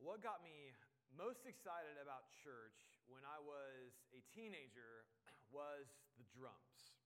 [0.00, 0.72] What got me
[1.12, 5.04] most excited about church when I was a teenager
[5.52, 6.96] was the drums.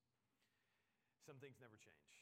[1.26, 2.14] Some things never change.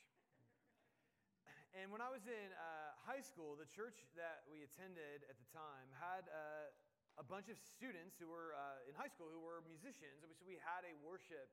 [1.76, 5.48] And when I was in uh, high school, the church that we attended at the
[5.52, 6.72] time had uh,
[7.20, 10.24] a bunch of students who were uh, in high school who were musicians.
[10.24, 11.52] So we had a worship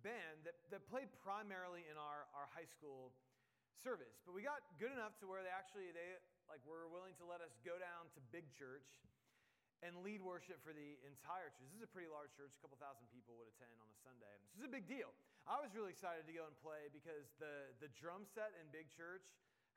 [0.00, 3.12] band that, that played primarily in our, our high school
[3.76, 4.24] service.
[4.24, 6.16] But we got good enough to where they actually, they
[6.48, 8.88] like were willing to let us go down to big church
[9.84, 11.70] and lead worship for the entire church.
[11.70, 14.34] This is a pretty large church, a couple thousand people would attend on a Sunday.
[14.50, 15.14] This is a big deal.
[15.46, 18.90] I was really excited to go and play because the, the drum set in big
[18.90, 19.22] church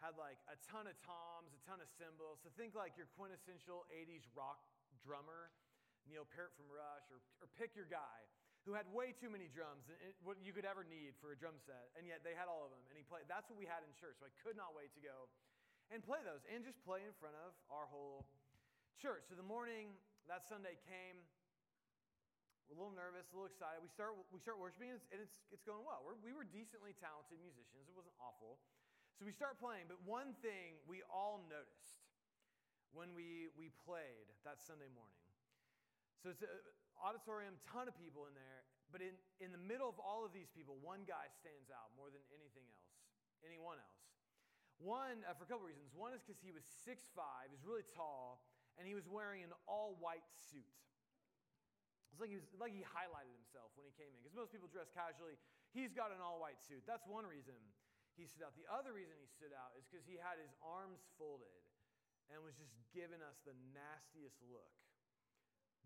[0.02, 2.42] had like a ton of toms, a ton of cymbals.
[2.42, 4.66] So think like your quintessential 80s rock
[5.06, 5.54] drummer,
[6.10, 8.26] Neil Peart from Rush, or, or pick your guy
[8.66, 9.90] who had way too many drums,
[10.22, 12.70] what you could ever need for a drum set, and yet they had all of
[12.70, 13.26] them, and he played.
[13.26, 15.30] That's what we had in church, so I could not wait to go
[15.92, 18.26] and play those and just play in front of our whole
[18.96, 19.28] church.
[19.28, 19.92] So the morning
[20.32, 21.20] that Sunday came,
[22.72, 23.84] we're a little nervous, a little excited.
[23.84, 26.08] We start, we start worshiping, and it's, and it's, it's going well.
[26.08, 28.64] We're, we were decently talented musicians, it wasn't awful.
[29.20, 32.02] So we start playing, but one thing we all noticed
[32.96, 35.22] when we, we played that Sunday morning.
[36.24, 36.50] So it's an
[36.98, 40.50] auditorium, ton of people in there, but in, in the middle of all of these
[40.52, 42.98] people, one guy stands out more than anything else,
[43.44, 44.01] anyone else.
[44.82, 45.94] One, uh, for a couple reasons.
[45.94, 46.98] One is because he was 6'5,
[47.54, 48.42] he's really tall,
[48.82, 50.66] and he was wearing an all white suit.
[52.10, 54.68] It's like he, was, like he highlighted himself when he came in, because most people
[54.68, 55.38] dress casually.
[55.72, 56.84] He's got an all white suit.
[56.84, 57.56] That's one reason
[58.20, 58.58] he stood out.
[58.60, 61.62] The other reason he stood out is because he had his arms folded
[62.28, 64.76] and was just giving us the nastiest look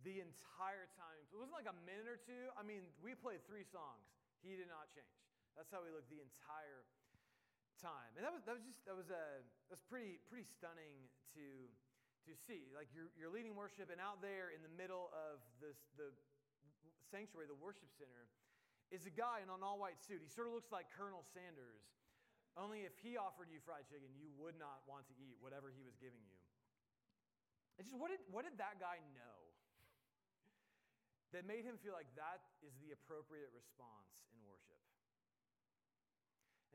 [0.01, 1.17] the entire time.
[1.29, 2.49] It wasn't like a minute or two.
[2.57, 4.05] I mean, we played three songs.
[4.41, 5.09] He did not change.
[5.53, 6.83] That's how he looked the entire
[7.85, 8.17] time.
[8.17, 11.05] And that was, that was just, that was, a, uh, that was pretty, pretty stunning
[11.37, 11.45] to,
[12.25, 12.73] to see.
[12.73, 16.09] Like you're, you're leading worship, and out there in the middle of this, the
[17.13, 18.25] sanctuary, the worship center,
[18.89, 20.25] is a guy in an all white suit.
[20.25, 21.85] He sort of looks like Colonel Sanders,
[22.57, 25.85] only if he offered you fried chicken, you would not want to eat whatever he
[25.85, 26.41] was giving you.
[27.77, 29.37] It's just, what did, what did that guy know
[31.35, 34.79] that made him feel like that is the appropriate response in worship?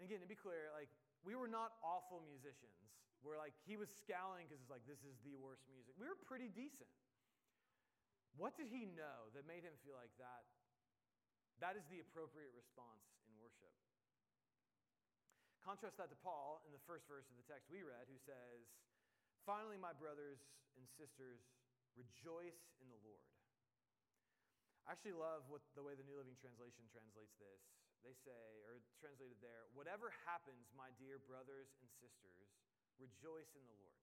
[0.00, 0.88] And again, to be clear, like,
[1.20, 2.80] we were not awful musicians.
[3.20, 5.92] Where like he was scowling because it's like this is the worst music.
[6.00, 6.88] We were pretty decent.
[8.40, 10.48] What did he know that made him feel like that?
[11.60, 13.76] That is the appropriate response in worship.
[15.60, 18.64] Contrast that to Paul in the first verse of the text we read, who says,
[19.44, 20.40] Finally, my brothers
[20.80, 21.44] and sisters,
[21.92, 23.28] rejoice in the Lord.
[24.88, 27.60] I actually love what the way the New Living Translation translates this.
[28.00, 32.48] They say, or translated there, whatever happens, my dear brothers and sisters,
[32.96, 34.00] rejoice in the Lord.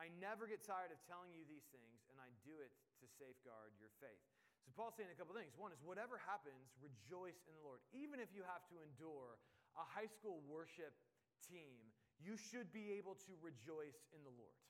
[0.00, 3.76] I never get tired of telling you these things, and I do it to safeguard
[3.76, 4.24] your faith.
[4.64, 5.52] So, Paul's saying a couple things.
[5.56, 7.84] One is, whatever happens, rejoice in the Lord.
[7.92, 9.36] Even if you have to endure
[9.76, 10.96] a high school worship
[11.44, 11.80] team,
[12.20, 14.60] you should be able to rejoice in the Lord.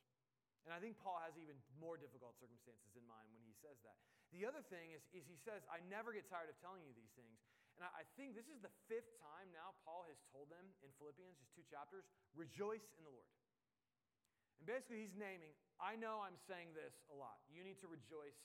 [0.67, 3.97] And I think Paul has even more difficult circumstances in mind when he says that.
[4.31, 7.11] The other thing is, is he says, I never get tired of telling you these
[7.19, 7.39] things.
[7.81, 11.41] And I, think this is the fifth time now Paul has told them in Philippians,
[11.41, 12.05] just two chapters,
[12.37, 13.33] rejoice in the Lord.
[14.61, 17.41] And basically, he's naming, I know I'm saying this a lot.
[17.49, 18.37] You need to rejoice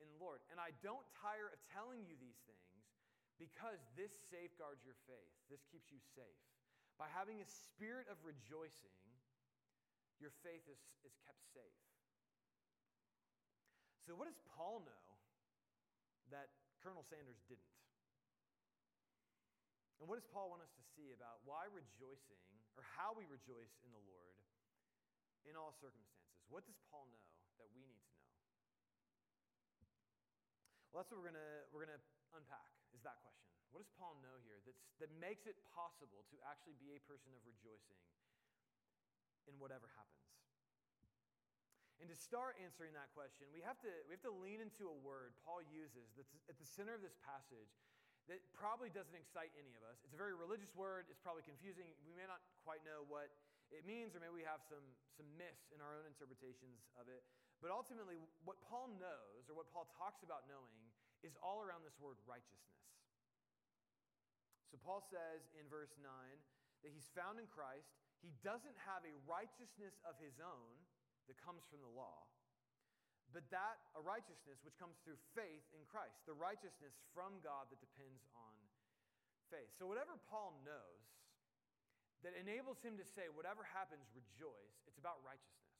[0.00, 0.40] in the Lord.
[0.48, 2.80] And I don't tire of telling you these things
[3.36, 5.36] because this safeguards your faith.
[5.52, 6.40] This keeps you safe.
[6.96, 8.96] By having a spirit of rejoicing,
[10.16, 11.78] your faith is, is kept safe.
[14.08, 15.06] So, what does Paul know
[16.32, 16.50] that
[16.80, 17.77] Colonel Sanders didn't?
[19.98, 22.38] And what does Paul want us to see about why rejoicing
[22.78, 24.38] or how we rejoice in the Lord
[25.42, 26.38] in all circumstances?
[26.46, 27.28] What does Paul know
[27.58, 28.28] that we need to know?
[30.94, 31.42] Well, that's what we're going
[31.74, 32.00] we're to
[32.32, 33.50] unpack is that question.
[33.74, 37.36] What does Paul know here that's, that makes it possible to actually be a person
[37.36, 38.00] of rejoicing
[39.44, 40.18] in whatever happens?
[41.98, 44.96] And to start answering that question, we have to, we have to lean into a
[45.02, 47.74] word Paul uses that's at the center of this passage
[48.28, 49.96] that probably doesn't excite any of us.
[50.04, 51.08] It's a very religious word.
[51.08, 51.88] It's probably confusing.
[52.04, 53.32] We may not quite know what
[53.72, 54.84] it means, or maybe we have some,
[55.16, 57.24] some myths in our own interpretations of it.
[57.60, 60.78] But ultimately, what Paul knows, or what Paul talks about knowing,
[61.26, 62.78] is all around this word righteousness.
[64.70, 66.04] So Paul says in verse 9
[66.84, 67.88] that he's found in Christ
[68.20, 70.74] he doesn't have a righteousness of his own
[71.30, 72.26] that comes from the law,
[73.32, 77.80] but that a righteousness which comes through faith in Christ, the righteousness from God that
[77.80, 78.54] depends on
[79.52, 79.68] faith.
[79.76, 81.04] So, whatever Paul knows
[82.24, 85.76] that enables him to say, whatever happens, rejoice, it's about righteousness.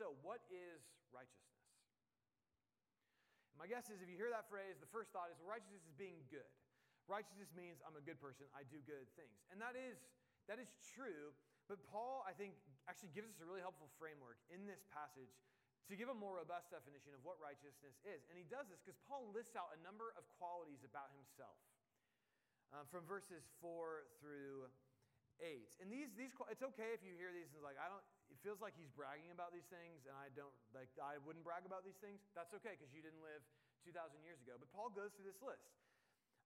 [0.00, 0.80] So, what is
[1.12, 1.48] righteousness?
[3.58, 5.96] My guess is if you hear that phrase, the first thought is well, righteousness is
[5.98, 6.46] being good.
[7.10, 9.34] Righteousness means I'm a good person, I do good things.
[9.50, 9.98] And that is,
[10.46, 11.34] that is true,
[11.66, 12.54] but Paul, I think,
[12.86, 15.34] actually gives us a really helpful framework in this passage
[15.88, 18.20] to give a more robust definition of what righteousness is.
[18.28, 21.56] And he does this because Paul lists out a number of qualities about himself
[22.76, 24.68] um, from verses 4 through
[25.40, 25.80] 8.
[25.80, 28.60] And these, these, it's okay if you hear these and like, I don't, it feels
[28.60, 31.96] like he's bragging about these things, and I don't, like, I wouldn't brag about these
[32.04, 32.20] things.
[32.36, 33.40] That's okay because you didn't live
[33.88, 34.60] 2,000 years ago.
[34.60, 35.72] But Paul goes through this list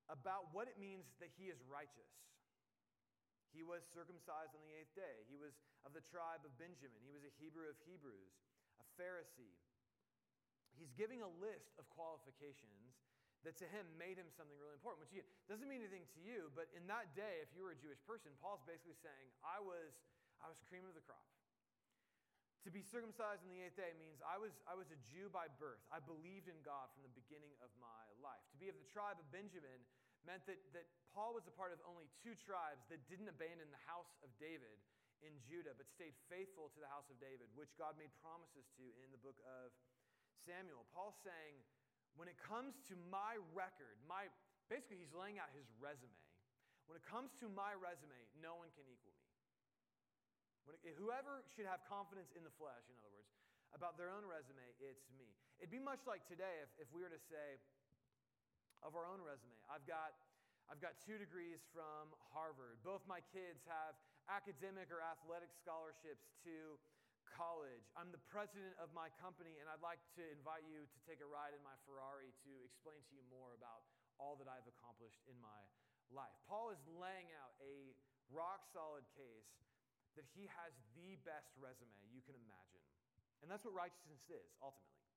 [0.06, 2.14] about what it means that he is righteous.
[3.50, 5.26] He was circumcised on the eighth day.
[5.28, 5.52] He was
[5.82, 7.02] of the tribe of Benjamin.
[7.04, 8.32] He was a Hebrew of Hebrews
[8.98, 9.56] Pharisee.
[10.76, 12.96] He's giving a list of qualifications
[13.42, 16.50] that to him made him something really important, which again, doesn't mean anything to you,
[16.54, 19.98] but in that day, if you were a Jewish person, Paul's basically saying, I was,
[20.38, 21.26] I was cream of the crop.
[22.62, 25.50] To be circumcised on the eighth day means I was, I was a Jew by
[25.58, 25.82] birth.
[25.90, 28.38] I believed in God from the beginning of my life.
[28.54, 29.82] To be of the tribe of Benjamin
[30.22, 33.82] meant that, that Paul was a part of only two tribes that didn't abandon the
[33.90, 34.78] house of David
[35.22, 38.84] in Judah, but stayed faithful to the house of David, which God made promises to
[39.02, 39.70] in the book of
[40.42, 40.86] Samuel.
[40.90, 41.62] Paul's saying,
[42.18, 44.28] when it comes to my record, my
[44.68, 46.12] basically he's laying out his resume.
[46.90, 49.30] When it comes to my resume, no one can equal me.
[50.86, 53.30] It, whoever should have confidence in the flesh, in other words,
[53.72, 55.26] about their own resume, it's me.
[55.58, 57.58] It'd be much like today if, if we were to say
[58.82, 60.12] of our own resume, I've got,
[60.68, 62.82] I've got two degrees from Harvard.
[62.82, 63.94] Both my kids have
[64.30, 66.78] academic or athletic scholarships to
[67.26, 67.88] college.
[67.96, 71.28] I'm the president of my company, and I'd like to invite you to take a
[71.28, 73.88] ride in my Ferrari to explain to you more about
[74.20, 75.60] all that I've accomplished in my
[76.12, 76.34] life.
[76.44, 77.96] Paul is laying out a
[78.28, 79.48] rock solid case
[80.14, 82.84] that he has the best resume you can imagine.
[83.40, 85.08] And that's what righteousness is, ultimately.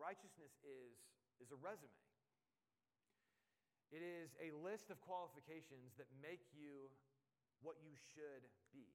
[0.00, 0.96] Righteousness is,
[1.38, 1.92] is a resume.
[3.92, 6.88] It is a list of qualifications that make you
[7.60, 8.88] what you should be.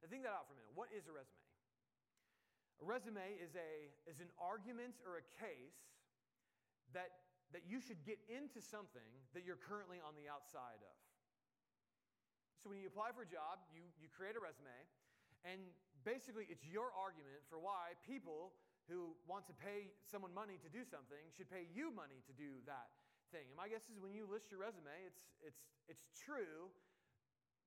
[0.00, 0.76] Now, think that out for a minute.
[0.76, 1.48] What is a resume?
[2.82, 5.80] A resume is, a, is an argument or a case
[6.92, 7.24] that,
[7.56, 10.96] that you should get into something that you're currently on the outside of.
[12.60, 14.72] So when you apply for a job, you, you create a resume,
[15.44, 15.60] and
[16.04, 18.56] basically it's your argument for why people
[18.88, 22.60] who want to pay someone money to do something should pay you money to do
[22.68, 22.92] that
[23.34, 23.50] thing.
[23.50, 26.70] And my guess is when you list your resume, it's, it's, it's true,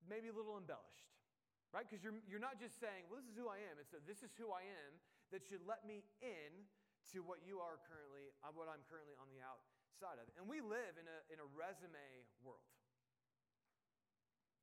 [0.07, 1.11] maybe a little embellished,
[1.75, 1.83] right?
[1.83, 3.75] Because you're, you're not just saying, well, this is who I am.
[3.83, 4.95] It's a, this is who I am
[5.35, 6.63] that should let me in
[7.11, 10.31] to what you are currently, uh, what I'm currently on the outside of.
[10.39, 12.07] And we live in a, in a resume
[12.39, 12.63] world.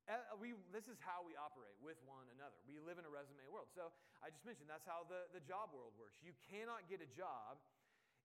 [0.05, 2.57] Uh, we, this is how we operate with one another.
[2.69, 3.73] We live in a resume world.
[3.73, 3.89] So
[4.21, 6.21] I just mentioned that's how the, the job world works.
[6.21, 7.57] You cannot get a job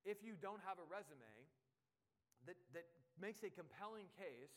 [0.04, 1.28] if you don't have a resume
[3.20, 4.56] makes a compelling case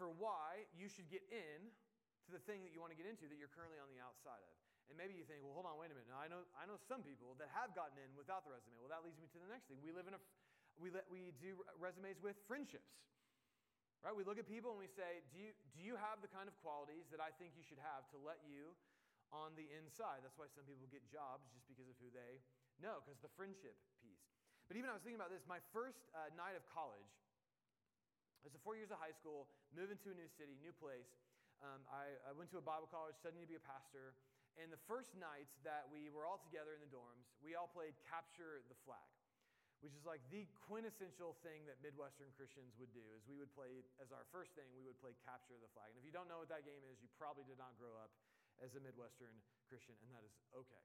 [0.00, 1.70] for why you should get in
[2.26, 4.40] to the thing that you want to get into that you're currently on the outside
[4.40, 4.54] of.
[4.90, 6.10] And maybe you think, well, hold on, wait a minute.
[6.10, 8.76] Now, I know, I know some people that have gotten in without the resume.
[8.82, 9.80] Well, that leads me to the next thing.
[9.80, 10.20] We live in a,
[10.76, 12.92] we, let, we do resumes with friendships,
[14.04, 14.12] right?
[14.12, 16.54] We look at people and we say, do you, do you have the kind of
[16.60, 18.74] qualities that I think you should have to let you
[19.32, 20.20] on the inside?
[20.20, 22.42] That's why some people get jobs just because of who they
[22.82, 24.28] know, because the friendship piece.
[24.68, 27.08] But even I was thinking about this, my first uh, night of college,
[28.50, 31.06] the four years of high school, moving to a new city, new place.
[31.62, 34.18] Um, I, I went to a Bible college, studying to be a pastor.
[34.58, 37.94] And the first nights that we were all together in the dorms, we all played
[38.04, 39.06] Capture the Flag,
[39.80, 43.04] which is like the quintessential thing that Midwestern Christians would do.
[43.16, 45.94] Is we would play as our first thing, we would play Capture the Flag.
[45.94, 48.12] And if you don't know what that game is, you probably did not grow up
[48.60, 49.32] as a Midwestern
[49.70, 50.84] Christian, and that is okay.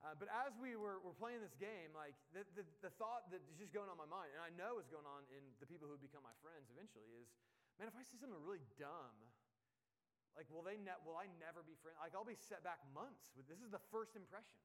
[0.00, 3.44] Uh, but as we were, were playing this game, like the, the, the thought that
[3.52, 5.84] is just going on my mind, and I know is going on in the people
[5.84, 7.28] who become my friends eventually, is
[7.76, 9.12] man, if I see something really dumb,
[10.32, 12.00] like will they ne- will I never be friends?
[12.00, 13.28] Like I'll be set back months.
[13.36, 14.56] This is the first impression.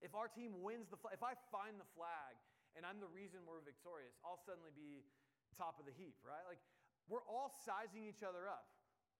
[0.00, 2.40] If our team wins the if I find the flag
[2.80, 5.04] and I'm the reason we're victorious, I'll suddenly be
[5.60, 6.42] top of the heap, right?
[6.48, 6.62] Like
[7.08, 8.64] we're all sizing each other up.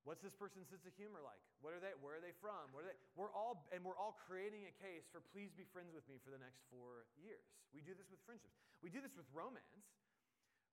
[0.05, 1.41] What's this person's sense of humor like?
[1.65, 1.97] What are they?
[1.97, 2.69] Where are they from?
[2.77, 2.99] What are they?
[3.17, 6.29] We're all and we're all creating a case for please be friends with me for
[6.29, 7.41] the next four years.
[7.73, 8.53] We do this with friendships.
[8.85, 9.89] We do this with romance.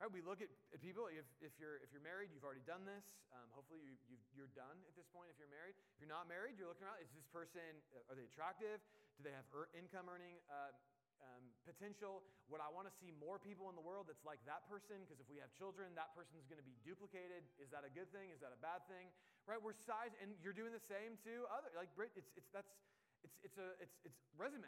[0.04, 0.12] Right?
[0.12, 1.08] We look at, at people.
[1.08, 3.08] If, if you're if you're married, you've already done this.
[3.32, 5.32] Um, hopefully, you, you are done at this point.
[5.32, 7.00] If you're married, if you're not married, you're looking around.
[7.00, 7.64] Is this person?
[8.12, 8.84] Are they attractive?
[9.16, 10.76] Do they have income earning uh,
[11.24, 12.26] um, potential.
[12.50, 15.06] Would I want to see more people in the world that's like that person?
[15.06, 17.46] Because if we have children, that person's going to be duplicated.
[17.62, 18.34] Is that a good thing?
[18.34, 19.10] Is that a bad thing?
[19.46, 19.62] Right?
[19.62, 21.70] We're size, and you're doing the same to other.
[21.74, 22.70] Like it's, it's that's
[23.22, 24.66] It's, it's, a, it's, it's resume.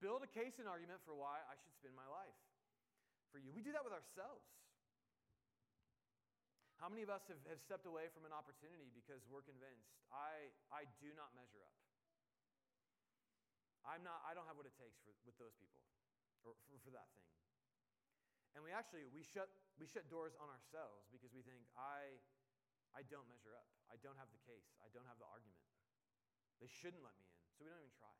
[0.00, 2.32] Build a case and argument for why I should spend my life
[3.28, 3.52] for you.
[3.52, 4.48] We do that with ourselves.
[6.80, 10.48] How many of us have, have stepped away from an opportunity because we're convinced I,
[10.72, 11.79] I do not measure up?
[13.84, 15.80] I'm not, I don't have what it takes for, with those people
[16.44, 17.28] or for, for that thing.
[18.56, 19.46] And we actually, we shut,
[19.78, 22.18] we shut doors on ourselves because we think, I,
[22.92, 23.70] I don't measure up.
[23.86, 24.74] I don't have the case.
[24.82, 25.62] I don't have the argument.
[26.58, 28.12] They shouldn't let me in, so we don't even try.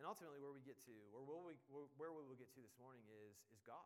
[0.00, 1.60] And ultimately, where we get to, or where we,
[2.00, 3.84] where we will get to this morning is, is God.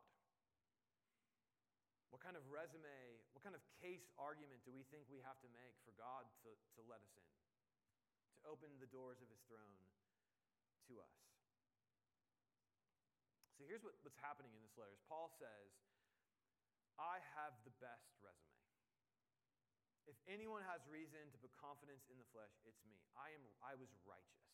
[2.15, 5.51] What kind of resume, what kind of case argument do we think we have to
[5.51, 7.27] make for God to, to let us in?
[8.45, 9.81] To open the doors of his throne
[10.93, 11.17] to us.
[13.57, 14.93] So here's what, what's happening in this letter.
[15.09, 15.73] Paul says,
[17.01, 18.61] I have the best resume.
[20.05, 23.01] If anyone has reason to put confidence in the flesh, it's me.
[23.17, 24.45] I am I was righteous.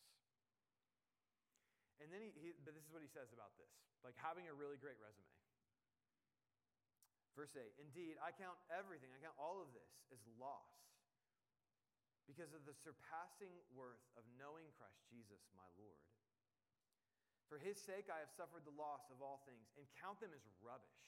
[1.99, 3.69] And then he, he but this is what he says about this.
[4.01, 5.27] Like having a really great resume.
[7.35, 10.71] Verse 8 Indeed, I count everything, I count all of this as loss
[12.29, 16.01] because of the surpassing worth of knowing Christ Jesus, my Lord.
[17.51, 20.43] For his sake, I have suffered the loss of all things and count them as
[20.63, 21.03] rubbish.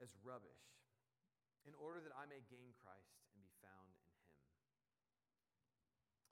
[0.00, 0.64] As rubbish,
[1.68, 4.24] in order that I may gain Christ and be found in him.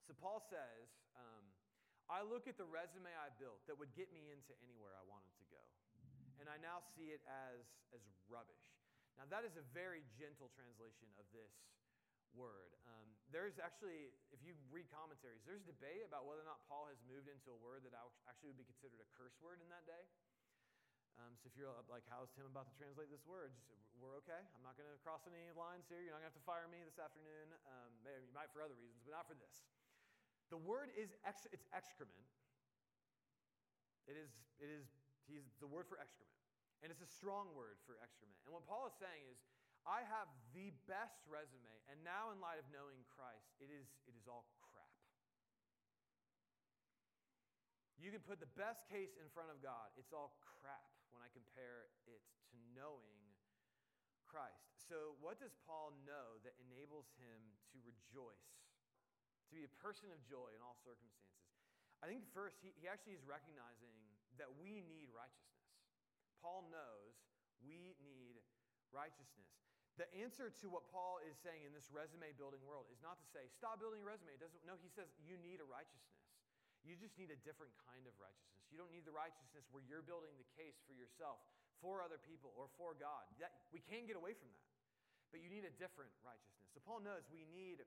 [0.09, 1.45] So Paul says, um,
[2.09, 5.37] I look at the resume I built that would get me into anywhere I wanted
[5.37, 5.61] to go
[6.38, 8.62] and I now see it as, as rubbish.
[9.18, 11.50] Now, that is a very gentle translation of this
[12.32, 12.70] word.
[12.87, 17.02] Um, there's actually, if you read commentaries, there's debate about whether or not Paul has
[17.02, 17.92] moved into a word that
[18.30, 20.06] actually would be considered a curse word in that day.
[21.18, 23.50] Um, so if you're like, how's Tim about to translate this word?
[23.66, 24.38] Just, we're okay.
[24.54, 25.98] I'm not going to cross any lines here.
[25.98, 27.50] You're not going to have to fire me this afternoon.
[27.66, 29.66] Um, maybe you might for other reasons, but not for this.
[30.54, 32.22] The word is ex- it's excrement.
[34.06, 34.30] It is,
[34.62, 34.87] it is
[35.28, 36.38] He's the word for excrement.
[36.82, 38.38] And it's a strong word for excrement.
[38.47, 39.38] And what Paul is saying is,
[39.87, 44.12] I have the best resume, and now in light of knowing Christ, it is, it
[44.12, 44.92] is all crap.
[47.99, 51.32] You can put the best case in front of God, it's all crap when I
[51.35, 53.18] compare it to knowing
[54.28, 54.76] Christ.
[54.76, 57.40] So, what does Paul know that enables him
[57.73, 58.54] to rejoice,
[59.49, 61.49] to be a person of joy in all circumstances?
[62.04, 63.99] I think first, he, he actually is recognizing
[64.38, 65.58] that we need righteousness.
[66.40, 67.14] Paul knows
[67.62, 68.38] we need
[68.95, 69.50] righteousness.
[69.99, 73.26] The answer to what Paul is saying in this resume building world is not to
[73.35, 74.30] say, stop building a resume.
[74.30, 76.23] It doesn't, no, he says you need a righteousness.
[76.87, 78.62] You just need a different kind of righteousness.
[78.71, 81.42] You don't need the righteousness where you're building the case for yourself,
[81.83, 83.26] for other people, or for God.
[83.42, 84.71] That, we can get away from that.
[85.35, 86.71] But you need a different righteousness.
[86.73, 87.83] So Paul knows we need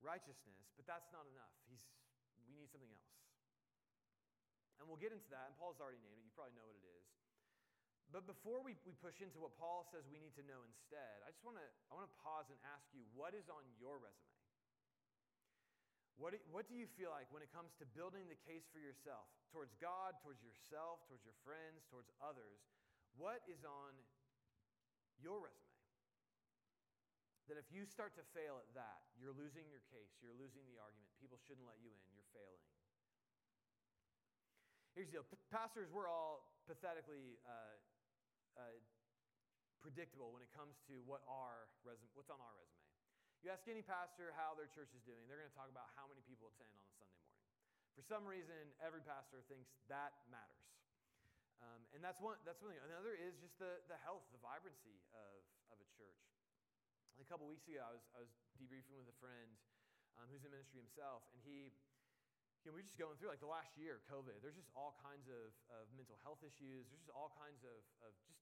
[0.00, 1.52] righteousness, but that's not enough.
[1.68, 1.84] He's,
[2.48, 3.12] we need something else.
[4.82, 6.26] And we'll get into that, and Paul's already named it.
[6.26, 6.91] You probably know what it is.
[8.12, 11.32] But before we, we push into what Paul says we need to know instead, I
[11.32, 14.36] just want to I want to pause and ask you what is on your resume?
[16.20, 18.76] What do, what do you feel like when it comes to building the case for
[18.76, 22.60] yourself, towards God, towards yourself, towards your friends, towards others?
[23.16, 23.96] What is on
[25.16, 25.72] your resume?
[27.48, 30.76] That if you start to fail at that, you're losing your case, you're losing the
[30.76, 32.64] argument, people shouldn't let you in, you're failing.
[34.92, 37.80] Here's the deal pastors, we're all pathetically uh,
[38.58, 38.78] uh,
[39.82, 41.66] predictable when it comes to what our
[42.14, 42.86] what's on our resume.
[43.42, 46.06] You ask any pastor how their church is doing, they're going to talk about how
[46.06, 47.42] many people attend on a Sunday morning.
[47.98, 50.62] For some reason, every pastor thinks that matters.
[51.62, 52.82] Um, and that's one, that's one thing.
[52.86, 56.22] Another is just the, the health, the vibrancy of, of a church.
[57.20, 59.50] A couple weeks ago, I was, I was debriefing with a friend
[60.18, 61.70] um, who's in ministry himself, and he
[62.62, 64.38] you know, we're just going through like the last year, COVID.
[64.38, 66.86] There's just all kinds of, of mental health issues.
[66.86, 68.38] There's just all kinds of, of just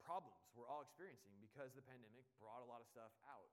[0.00, 3.52] problems we're all experiencing because the pandemic brought a lot of stuff out.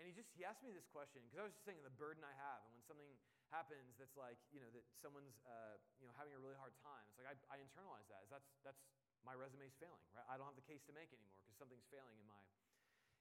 [0.00, 2.24] And he just he asked me this question because I was just thinking the burden
[2.24, 3.12] I have, and when something
[3.52, 7.04] happens that's like you know that someone's uh, you know having a really hard time,
[7.12, 8.24] it's like I, I internalize that.
[8.32, 8.80] That's that's
[9.22, 10.24] my resume's failing, right?
[10.26, 12.40] I don't have the case to make anymore because something's failing in my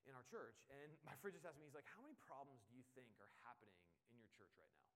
[0.09, 0.57] in our church.
[0.71, 3.29] And my friend just asked me, he's like, how many problems do you think are
[3.45, 3.77] happening
[4.09, 4.90] in your church right now?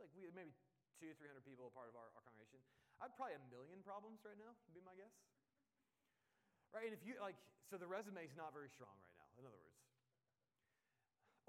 [0.00, 0.54] Like we maybe
[1.00, 2.62] two, three hundred people a part of our, our congregation.
[3.02, 5.12] I'd probably a million problems right now, would be my guess.
[6.70, 6.86] Right?
[6.88, 9.58] And if you like, so the resume is not very strong right now, in other
[9.58, 9.82] words.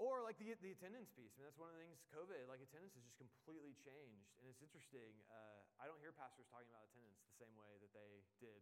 [0.02, 1.30] Or like the, the attendance piece.
[1.38, 4.26] I mean, that's one of the things, COVID, like attendance has just completely changed.
[4.42, 5.14] And it's interesting.
[5.30, 8.58] Uh, I don't hear pastors talking about attendance the same way that they did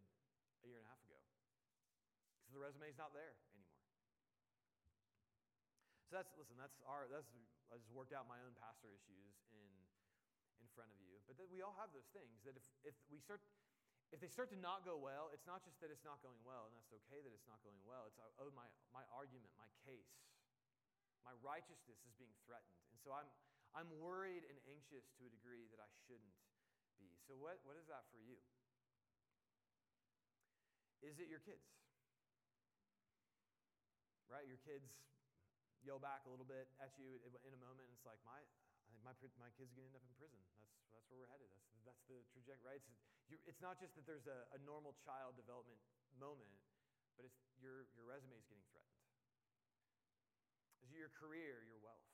[0.60, 1.16] a year and a half ago.
[2.44, 3.32] Because the resume is not there.
[6.12, 6.60] So that's listen.
[6.60, 7.08] That's our.
[7.08, 7.24] That's
[7.72, 9.64] I just worked out my own pastor issues in
[10.60, 11.16] in front of you.
[11.24, 12.36] But that we all have those things.
[12.44, 13.40] That if if we start
[14.12, 16.68] if they start to not go well, it's not just that it's not going well,
[16.68, 18.12] and that's okay that it's not going well.
[18.12, 20.12] It's oh my my argument, my case,
[21.24, 23.32] my righteousness is being threatened, and so I'm
[23.72, 26.36] I'm worried and anxious to a degree that I shouldn't
[27.00, 27.08] be.
[27.24, 28.36] So what what is that for you?
[31.00, 31.64] Is it your kids?
[34.28, 34.92] Right, your kids
[35.82, 38.40] yell back a little bit at you in a moment, and it's like my
[39.02, 40.38] my, my kid's going to end up in prison.
[40.62, 41.50] That's, that's where we're headed.
[41.50, 42.82] That's, that's the trajectory, right?
[43.30, 45.78] It's, it's not just that there's a, a normal child development
[46.14, 46.54] moment,
[47.18, 49.02] but it's your, your resume is getting threatened.
[50.86, 52.06] Is your career, your wealth?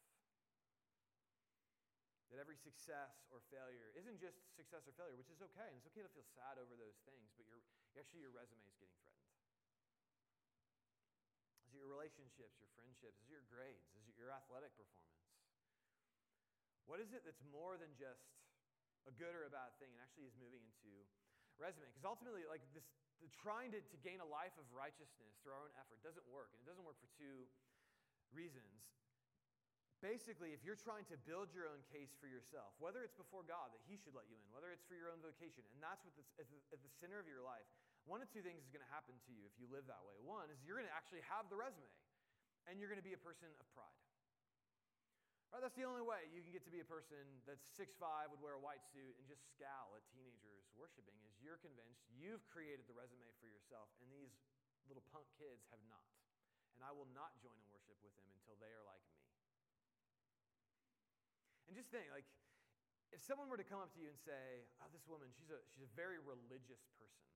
[2.33, 5.89] That every success or failure isn't just success or failure, which is okay, and it's
[5.89, 7.61] okay to feel sad over those things, but your,
[7.97, 9.28] actually your resume is getting threatened.
[11.79, 13.23] It your relationships, your friendships?
[13.23, 13.87] Is it your grades?
[13.95, 15.31] Is it your athletic performance?
[16.91, 18.35] What is it that's more than just
[19.07, 21.07] a good or a bad thing and actually is moving into
[21.55, 21.87] resume?
[21.95, 22.83] Because ultimately, like this,
[23.23, 26.51] the trying to, to gain a life of righteousness through our own effort doesn't work.
[26.51, 27.47] And it doesn't work for two
[28.35, 28.83] reasons.
[30.03, 33.71] Basically, if you're trying to build your own case for yourself, whether it's before God
[33.71, 36.19] that He should let you in, whether it's for your own vocation, and that's what
[36.43, 37.71] at, at the center of your life,
[38.09, 40.17] one of two things is going to happen to you if you live that way.
[40.25, 41.93] One is you're going to actually have the resume,
[42.65, 44.03] and you're going to be a person of pride.
[45.53, 45.61] Right?
[45.61, 48.57] That's the only way you can get to be a person that's 6'5, would wear
[48.57, 52.97] a white suit, and just scowl at teenagers worshiping is you're convinced you've created the
[52.97, 54.33] resume for yourself, and these
[54.89, 56.05] little punk kids have not.
[56.77, 59.21] And I will not join in worship with them until they are like me.
[61.69, 62.25] And just think, like,
[63.13, 65.61] if someone were to come up to you and say, Oh, this woman, she's a,
[65.73, 67.29] she's a very religious person,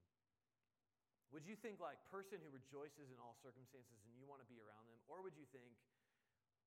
[1.33, 4.61] would you think, like, person who rejoices in all circumstances and you want to be
[4.61, 5.01] around them?
[5.09, 5.73] Or would you think,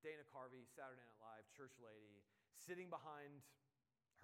[0.02, 2.22] Dana Carvey, Saturday Night Live, church lady,
[2.58, 3.42] sitting behind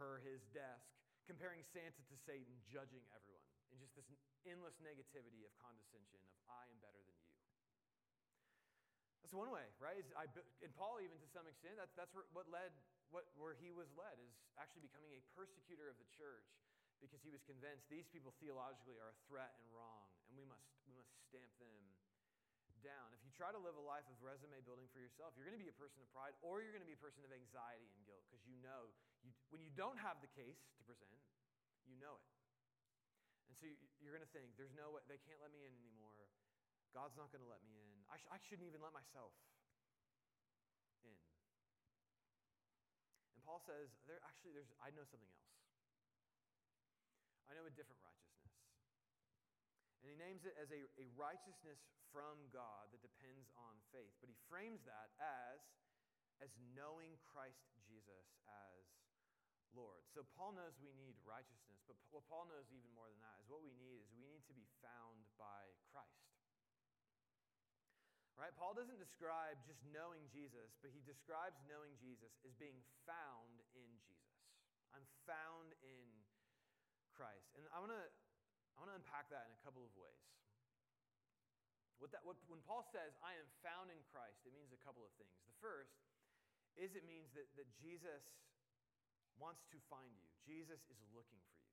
[0.02, 0.90] her, his desk,
[1.30, 4.10] comparing Santa to Satan, judging everyone, and just this
[4.42, 7.34] endless negativity of condescension of I am better than you.
[9.22, 10.02] That's one way, right?
[10.18, 10.26] I,
[10.66, 12.74] and Paul, even to some extent, that's, that's what led,
[13.14, 16.50] what, where he was led, is actually becoming a persecutor of the church
[17.02, 19.91] because he was convinced these people theologically are a threat and wrong,
[20.62, 21.82] must, we must stamp them
[22.82, 23.14] down.
[23.14, 25.62] If you try to live a life of resume building for yourself, you're going to
[25.62, 28.02] be a person of pride or you're going to be a person of anxiety and
[28.06, 28.90] guilt because you know
[29.22, 31.14] you, when you don't have the case to present,
[31.86, 32.30] you know it.
[33.50, 33.70] And so
[34.02, 36.26] you're going to think, there's no way, they can't let me in anymore.
[36.90, 37.96] God's not going to let me in.
[38.10, 39.32] I, sh- I shouldn't even let myself
[41.06, 41.16] in.
[43.36, 45.52] And Paul says, there actually, there's, I know something else.
[47.48, 48.31] I know a different righteousness.
[50.02, 51.78] And he names it as a, a righteousness
[52.10, 54.10] from God that depends on faith.
[54.18, 55.62] But he frames that as,
[56.42, 58.82] as knowing Christ Jesus as
[59.72, 60.04] Lord.
[60.10, 63.48] So Paul knows we need righteousness, but what Paul knows even more than that is
[63.48, 66.28] what we need is we need to be found by Christ.
[68.36, 68.52] Right?
[68.58, 73.88] Paul doesn't describe just knowing Jesus, but he describes knowing Jesus as being found in
[74.02, 74.34] Jesus.
[74.92, 76.04] I'm found in
[77.14, 77.54] Christ.
[77.56, 78.08] And I want to
[78.76, 80.26] I want to unpack that in a couple of ways.
[82.02, 85.06] What that, what, when Paul says, I am found in Christ, it means a couple
[85.06, 85.38] of things.
[85.46, 85.94] The first
[86.74, 88.26] is it means that, that Jesus
[89.38, 91.72] wants to find you, Jesus is looking for you.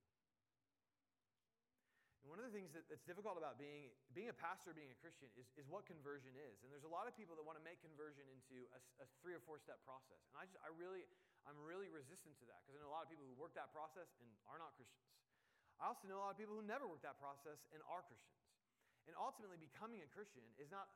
[2.21, 4.99] And one of the things that, that's difficult about being, being a pastor, being a
[4.99, 6.61] Christian, is, is what conversion is.
[6.61, 9.33] And there's a lot of people that want to make conversion into a, a three
[9.33, 10.19] or four step process.
[10.29, 11.07] And I, just, I really,
[11.47, 13.71] I'm really resistant to that because I know a lot of people who work that
[13.71, 15.09] process and are not Christians.
[15.79, 18.43] I also know a lot of people who never work that process and are Christians.
[19.07, 20.91] And ultimately, becoming a Christian is not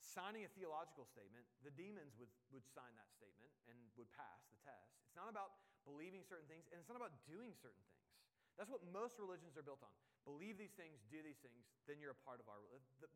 [0.00, 1.44] signing a theological statement.
[1.60, 4.96] The demons would, would sign that statement and would pass the test.
[5.04, 8.06] It's not about believing certain things, and it's not about doing certain things.
[8.56, 9.92] That's what most religions are built on.
[10.28, 12.60] Believe these things, do these things, then you're a part of our.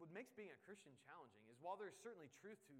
[0.00, 2.76] What makes being a Christian challenging is while there's certainly truth to,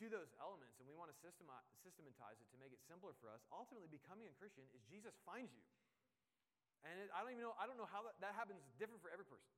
[0.00, 3.40] to those elements, and we want to systematize it to make it simpler for us,
[3.48, 5.64] ultimately becoming a Christian is Jesus finds you.
[6.82, 9.10] And it, I don't even know, I don't know how that, that happens different for
[9.10, 9.50] every person.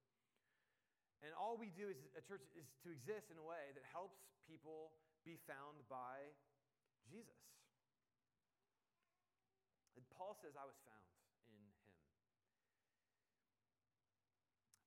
[1.24, 4.20] And all we do as a church is to exist in a way that helps
[4.44, 4.92] people
[5.24, 6.20] be found by
[7.08, 7.40] Jesus.
[9.96, 11.08] And Paul says, I was found
[11.48, 11.72] in him.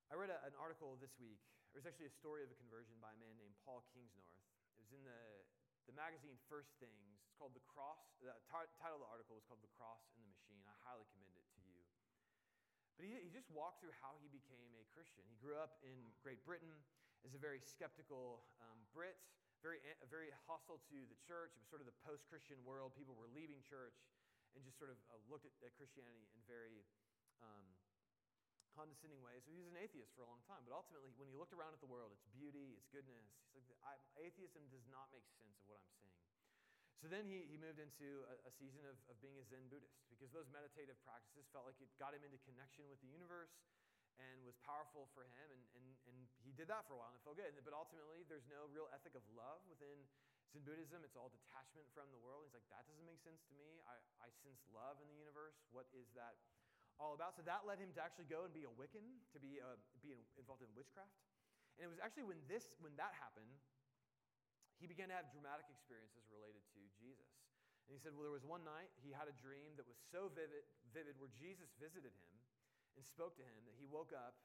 [0.08, 1.42] I read a, an article this week.
[1.74, 4.46] It was actually a story of a conversion by a man named Paul Kingsnorth.
[4.78, 5.22] It was in the,
[5.90, 7.18] the magazine First Things.
[7.26, 8.14] It's called The Cross.
[8.22, 10.62] The t- title of the article was called The Cross in the Machine.
[10.70, 11.77] I highly commend it to you.
[12.98, 15.22] But he, he just walked through how he became a Christian.
[15.30, 15.94] He grew up in
[16.26, 16.74] Great Britain
[17.22, 19.14] as a very skeptical um, Brit,
[19.62, 21.54] very, very hostile to the church.
[21.54, 22.98] It was sort of the post Christian world.
[22.98, 24.02] People were leaving church
[24.58, 26.82] and just sort of uh, looked at, at, Christianity in very
[27.46, 27.66] um,
[28.74, 29.46] condescending ways.
[29.46, 30.66] So he was an atheist for a long time.
[30.66, 33.82] But ultimately, when he looked around at the world, its beauty, its goodness, he's like,
[33.86, 36.27] I, atheism does not make sense of what I'm seeing.
[36.98, 40.02] So then he, he moved into a, a season of, of being a Zen Buddhist
[40.10, 43.54] because those meditative practices felt like it got him into connection with the universe
[44.18, 45.48] and was powerful for him.
[45.54, 47.54] And, and, and he did that for a while and it felt good.
[47.62, 50.10] But ultimately, there's no real ethic of love within
[50.50, 51.06] Zen Buddhism.
[51.06, 52.50] It's all detachment from the world.
[52.50, 53.78] He's like, that doesn't make sense to me.
[53.86, 55.54] I, I sense love in the universe.
[55.70, 56.34] What is that
[56.98, 57.38] all about?
[57.38, 60.18] So that led him to actually go and be a Wiccan, to be, uh, be
[60.34, 61.14] involved in witchcraft.
[61.78, 63.54] And it was actually when, this, when that happened
[64.78, 67.30] he began to have dramatic experiences related to Jesus.
[67.90, 70.30] And he said, Well, there was one night he had a dream that was so
[70.30, 72.36] vivid, vivid where Jesus visited him
[72.94, 74.38] and spoke to him that he woke up,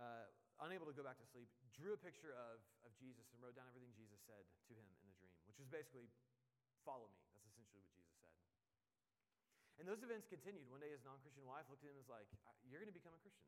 [0.00, 0.26] uh,
[0.64, 3.68] unable to go back to sleep, drew a picture of, of Jesus and wrote down
[3.70, 6.10] everything Jesus said to him in the dream, which was basically,
[6.82, 7.18] Follow me.
[7.34, 8.30] That's essentially what Jesus said.
[9.82, 10.70] And those events continued.
[10.70, 12.30] One day his non Christian wife looked at him and was like,
[12.66, 13.46] You're going to become a Christian.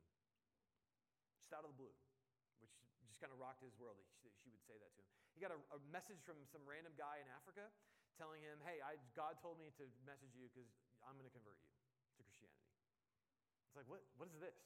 [1.43, 1.95] Just out of the blue
[3.07, 3.99] just kind of rocked his world.
[4.23, 5.11] She, she would say that to him.
[5.35, 7.71] He got a, a, message from some random guy in Africa
[8.19, 10.67] telling him, Hey, I, God told me to message you because
[11.07, 11.71] I'm going to convert you
[12.19, 12.75] to Christianity.
[13.71, 14.59] It's like, what, what is this?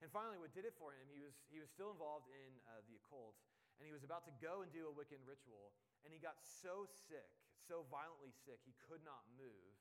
[0.00, 2.84] And finally, what did it for him, he was, he was still involved in uh,
[2.88, 3.36] the occult,
[3.80, 5.72] and he was about to go and do a Wiccan ritual,
[6.04, 9.72] and he got so sick, so violently sick, he could not move.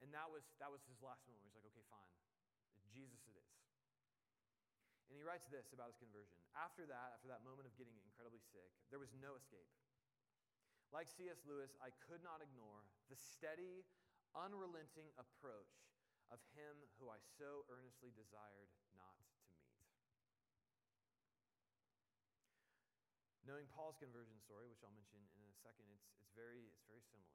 [0.00, 1.44] And that was, that was his last moment.
[1.44, 2.08] He's like, okay, fine.
[2.90, 3.49] Jesus it is.
[5.10, 6.38] And he writes this about his conversion.
[6.54, 9.66] After that, after that moment of getting incredibly sick, there was no escape.
[10.94, 11.42] Like C.S.
[11.42, 13.82] Lewis, I could not ignore the steady,
[14.38, 15.82] unrelenting approach
[16.30, 19.90] of him who I so earnestly desired not to meet.
[23.42, 27.02] Knowing Paul's conversion story, which I'll mention in a second, it's, it's, very, it's very
[27.10, 27.34] similar.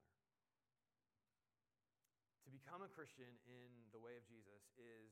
[2.48, 5.12] To become a Christian in the way of Jesus is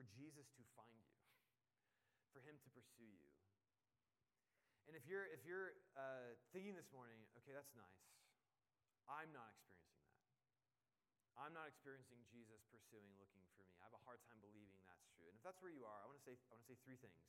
[0.00, 1.20] for Jesus to find you
[2.32, 3.28] for him to pursue you.
[4.88, 8.08] And if you're, if you're uh, thinking this morning, okay, that's nice,
[9.04, 10.16] I'm not experiencing that.
[11.36, 13.76] I'm not experiencing Jesus pursuing, looking for me.
[13.76, 15.28] I have a hard time believing that's true.
[15.28, 16.96] And if that's where you are, I want to say, I want to say three
[16.96, 17.20] things.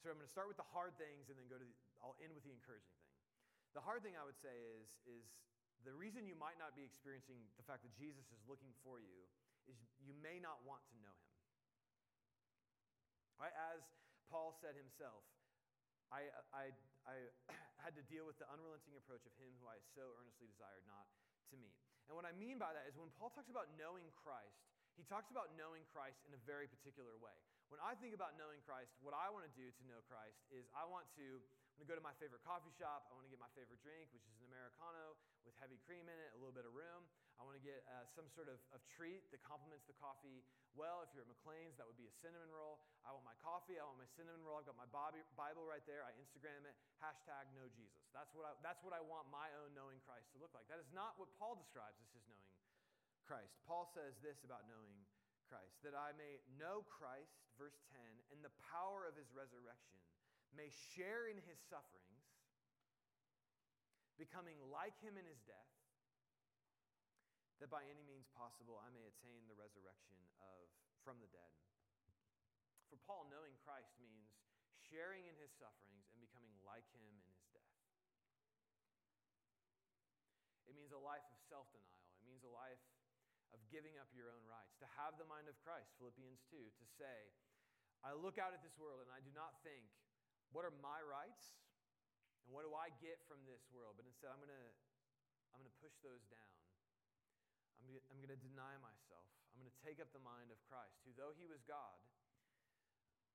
[0.00, 2.16] So I'm going to start with the hard things and then go to the, I'll
[2.24, 3.12] end with the encouraging thing.
[3.76, 5.28] The hard thing I would say is, is
[5.84, 9.28] the reason you might not be experiencing the fact that Jesus is looking for you
[9.68, 11.33] is you may not want to know him.
[13.44, 13.76] Right?
[13.76, 13.84] As
[14.32, 15.20] Paul said himself,
[16.08, 16.72] I, I,
[17.04, 17.28] I
[17.84, 21.04] had to deal with the unrelenting approach of him who I so earnestly desired not
[21.52, 21.76] to meet.
[22.08, 24.64] And what I mean by that is when Paul talks about knowing Christ,
[24.96, 27.36] he talks about knowing Christ in a very particular way.
[27.68, 30.64] When I think about knowing Christ, what I want to do to know Christ is
[30.72, 33.10] I want to going to go to my favorite coffee shop.
[33.10, 36.14] I want to get my favorite drink, which is an Americano with heavy cream in
[36.14, 37.02] it, a little bit of room.
[37.34, 40.46] I want to get uh, some sort of, of treat that complements the coffee
[40.78, 41.02] well.
[41.02, 42.78] If you're at McLean's, that would be a cinnamon roll.
[43.02, 43.74] I want my coffee.
[43.74, 44.62] I want my cinnamon roll.
[44.62, 46.06] I've got my Bobby, Bible right there.
[46.06, 46.78] I Instagram it.
[47.02, 48.06] Hashtag know Jesus.
[48.14, 50.70] That's what, I, that's what I want my own knowing Christ to look like.
[50.70, 52.54] That is not what Paul describes as his knowing
[53.26, 53.50] Christ.
[53.66, 54.94] Paul says this about knowing
[55.50, 57.98] Christ that I may know Christ, verse 10,
[58.30, 59.98] and the power of his resurrection
[60.54, 62.24] may share in his sufferings,
[64.18, 65.74] becoming like him in his death,
[67.58, 70.70] that by any means possible I may attain the resurrection of
[71.02, 71.52] from the dead.
[72.88, 74.30] For Paul, knowing Christ means
[74.88, 77.76] sharing in his sufferings and becoming like him in his death.
[80.70, 82.08] It means a life of self denial.
[82.18, 82.80] It means a life
[83.54, 86.84] of giving up your own rights, to have the mind of Christ, Philippians 2, to
[86.98, 87.30] say,
[88.02, 89.86] I look out at this world and I do not think,
[90.54, 91.58] what are my rights?
[92.46, 93.98] And what do I get from this world?
[93.98, 94.70] But instead, I'm going to
[95.50, 96.54] I'm going to push those down.
[97.78, 99.22] I'm going, to, I'm going to deny myself.
[99.54, 101.94] I'm going to take up the mind of Christ, who, though he was God,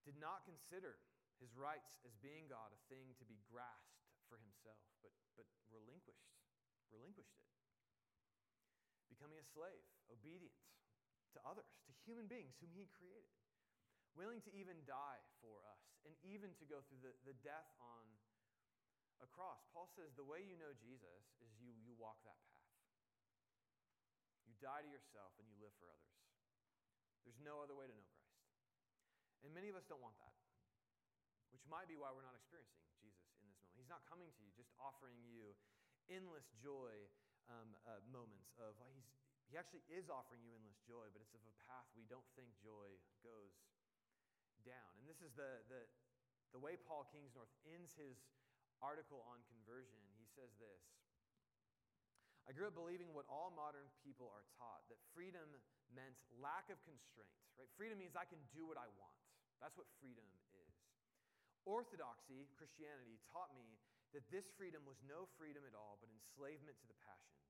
[0.04, 1.00] did not consider
[1.40, 6.28] his rights as being God a thing to be grasped for himself, but, but relinquished,
[6.92, 7.48] relinquished it.
[9.08, 10.60] Becoming a slave, obedient
[11.32, 13.32] to others, to human beings whom he created
[14.18, 18.04] willing to even die for us, and even to go through the, the death on
[19.20, 19.60] a cross.
[19.76, 22.72] Paul says the way you know Jesus is you, you walk that path.
[24.48, 26.20] You die to yourself and you live for others.
[27.28, 28.48] There's no other way to know Christ.
[29.44, 30.36] And many of us don't want that,
[31.52, 33.80] which might be why we're not experiencing Jesus in this moment.
[33.80, 35.56] He's not coming to you just offering you
[36.12, 36.92] endless joy
[37.48, 39.08] um, uh, moments of, well, he's,
[39.48, 42.52] he actually is offering you endless joy, but it's of a path we don't think
[42.60, 43.54] joy goes
[44.68, 44.92] down.
[45.00, 45.82] And this is the, the,
[46.56, 48.20] the way Paul Kingsnorth ends his
[48.80, 50.00] article on conversion.
[50.20, 50.84] He says this
[52.48, 55.46] I grew up believing what all modern people are taught that freedom
[55.94, 57.70] meant lack of constraint, right?
[57.78, 59.22] Freedom means I can do what I want.
[59.62, 60.26] That's what freedom
[60.58, 60.74] is.
[61.68, 63.78] Orthodoxy, Christianity, taught me
[64.18, 67.46] that this freedom was no freedom at all, but enslavement to the passions,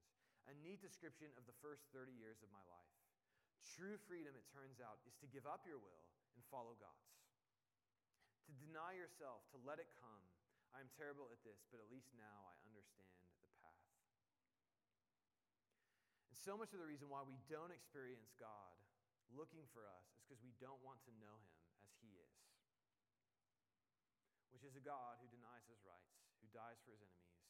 [0.51, 2.95] a neat description of the first 30 years of my life.
[3.63, 6.08] True freedom, it turns out, is to give up your will
[6.39, 7.19] and follow God's.
[8.47, 10.23] To deny yourself, to let it come.
[10.71, 13.11] I am terrible at this, but at least now I understand
[13.43, 13.83] the path.
[16.31, 18.79] And so much of the reason why we don't experience God
[19.35, 22.39] looking for us is because we don't want to know Him as He is,
[24.55, 27.43] which is a God who denies His rights, who dies for His enemies,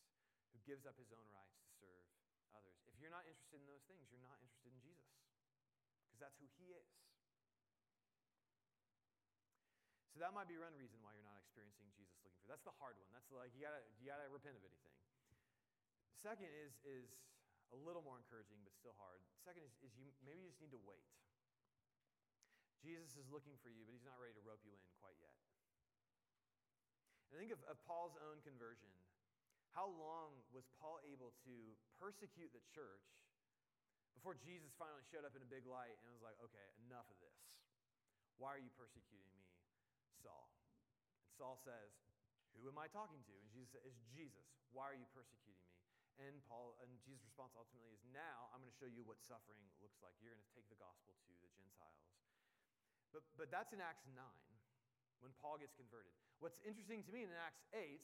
[0.50, 2.10] who gives up His own rights to serve
[2.58, 2.82] others.
[2.90, 5.14] If you're not interested in those things, you're not interested in Jesus
[6.10, 6.90] because that's who He is.
[10.20, 12.52] That might be one reason why you're not experiencing Jesus looking for.
[12.52, 13.08] That's the hard one.
[13.16, 14.96] That's like you gotta you gotta repent of anything.
[16.20, 17.08] Second is is
[17.72, 19.24] a little more encouraging, but still hard.
[19.48, 21.08] Second is, is you maybe you just need to wait.
[22.84, 25.36] Jesus is looking for you, but he's not ready to rope you in quite yet.
[27.32, 28.92] And think of, of Paul's own conversion.
[29.76, 31.56] How long was Paul able to
[32.02, 33.06] persecute the church
[34.20, 37.16] before Jesus finally showed up in a big light and was like, okay, enough of
[37.24, 37.40] this.
[38.36, 39.48] Why are you persecuting me,
[40.20, 40.52] Saul?
[41.26, 41.96] And Saul says,
[42.60, 43.34] Who am I talking to?
[43.40, 44.46] And Jesus says, It's Jesus.
[44.76, 45.80] Why are you persecuting me?
[46.20, 49.64] And Paul and Jesus' response ultimately is, Now I'm going to show you what suffering
[49.80, 50.14] looks like.
[50.20, 52.04] You're going to take the gospel to the Gentiles.
[53.16, 54.20] But, but that's in Acts 9
[55.24, 56.14] when Paul gets converted.
[56.40, 58.00] What's interesting to me in Acts 8,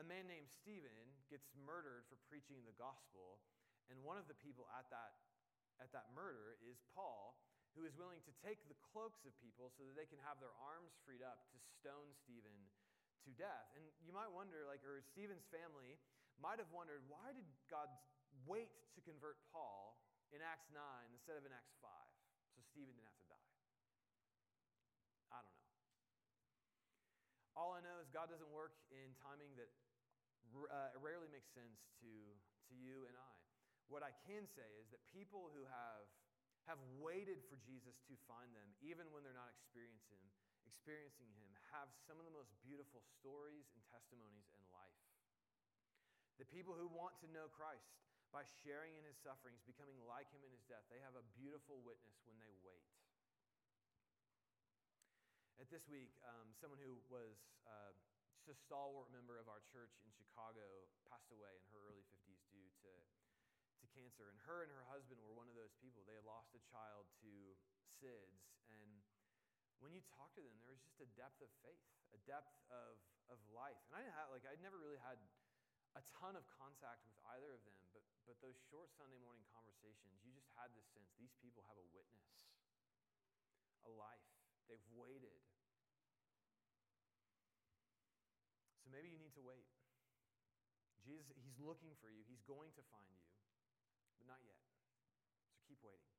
[0.00, 3.38] a man named Stephen gets murdered for preaching the gospel.
[3.86, 5.14] And one of the people at that
[5.80, 7.36] at that murder is Paul,
[7.76, 10.56] who is willing to take the cloaks of people so that they can have their
[10.58, 12.56] arms freed up to stone Stephen
[13.28, 13.68] to death.
[13.76, 16.00] And you might wonder, like, or Stephen's family
[16.40, 17.92] might have wondered, why did God
[18.48, 20.00] wait to convert Paul
[20.32, 20.80] in Acts 9
[21.12, 21.90] instead of in Acts 5
[22.56, 23.52] so Stephen didn't have to die?
[25.36, 25.72] I don't know.
[27.56, 29.68] All I know is God doesn't work in timing that
[30.70, 32.10] uh, rarely makes sense to,
[32.70, 33.34] to you and I.
[33.88, 36.06] What I can say is that people who have,
[36.66, 40.34] have waited for Jesus to find them, even when they're not experiencing him,
[40.66, 44.98] experiencing him, have some of the most beautiful stories and testimonies in life.
[46.42, 47.86] The people who want to know Christ
[48.34, 51.78] by sharing in his sufferings, becoming like him in his death, they have a beautiful
[51.86, 52.90] witness when they wait.
[55.62, 57.94] At this week, um, someone who was uh,
[58.34, 60.66] just a stalwart member of our church in Chicago
[61.06, 62.25] passed away in her early 50s due to to
[63.96, 64.28] cancer.
[64.28, 66.04] And her and her husband were one of those people.
[66.04, 67.32] They had lost a child to
[67.96, 68.44] SIDS.
[68.68, 69.00] And
[69.80, 71.80] when you talk to them, there was just a depth of faith,
[72.12, 73.00] a depth of,
[73.32, 73.80] of life.
[73.88, 75.16] And I didn't have, like, I'd never really had
[75.96, 80.12] a ton of contact with either of them, but, but those short Sunday morning conversations,
[80.20, 82.28] you just had this sense these people have a witness,
[83.88, 84.28] a life.
[84.68, 85.40] They've waited.
[88.84, 89.64] So maybe you need to wait.
[91.00, 93.25] Jesus, He's looking for you, He's going to find you
[94.26, 94.58] but not yet.
[95.54, 96.10] So keep waiting.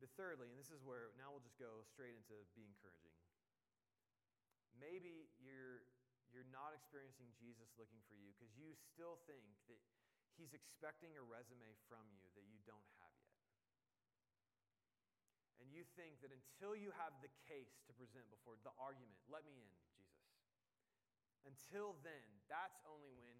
[0.00, 3.12] But thirdly, and this is where now we'll just go straight into be encouraging.
[4.80, 5.84] Maybe you're
[6.32, 9.76] you're not experiencing Jesus looking for you because you still think that
[10.40, 13.44] he's expecting a resume from you that you don't have yet.
[15.60, 19.44] And you think that until you have the case to present before the argument, let
[19.44, 20.24] me in, Jesus.
[21.44, 23.36] Until then, that's only when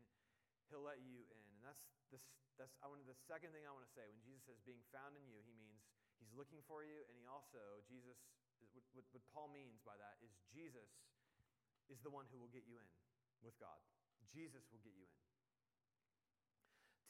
[0.69, 1.50] he'll let you in.
[1.61, 2.25] And that's this,
[2.57, 4.09] that's I wanted, the second thing I want to say.
[4.09, 5.85] When Jesus says being found in you, he means
[6.17, 8.17] he's looking for you, and he also, Jesus,
[8.73, 10.89] what, what, what Paul means by that is Jesus
[11.93, 12.89] is the one who will get you in
[13.45, 13.77] with God.
[14.33, 15.21] Jesus will get you in.